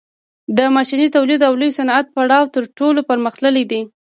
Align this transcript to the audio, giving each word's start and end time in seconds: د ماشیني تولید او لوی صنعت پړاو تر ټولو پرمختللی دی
د 0.57 0.59
ماشیني 0.75 1.07
تولید 1.15 1.41
او 1.47 1.53
لوی 1.59 1.71
صنعت 1.79 2.05
پړاو 2.15 2.51
تر 2.55 2.63
ټولو 2.77 2.99
پرمختللی 3.09 3.63
دی 3.71 3.81